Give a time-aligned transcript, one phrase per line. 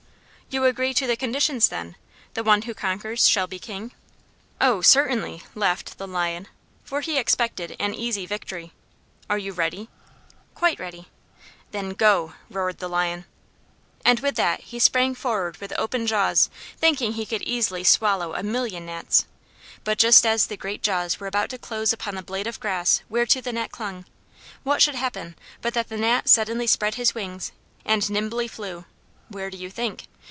[0.53, 1.95] "You agree to the conditions, then?
[2.33, 3.93] The one who conquers shall be King?"
[4.59, 6.49] "Oh, certainly," laughed the Lion,
[6.83, 8.73] for he expected an easy victory.
[9.29, 9.87] "Are you ready?"
[10.53, 11.07] "Quite ready."
[11.71, 13.23] "Then GO!" roared the Lion.
[14.03, 18.43] And with that he sprang forward with open jaws, thinking he could easily swallow a
[18.43, 19.25] million gnats.
[19.85, 23.03] But just as the great jaws were about to close upon the blade of grass
[23.07, 24.03] whereto the Gnat clung,
[24.63, 27.53] what should happen but that the Gnat suddenly spread his wings
[27.85, 28.83] and nimbly flew
[29.29, 30.07] where do you think?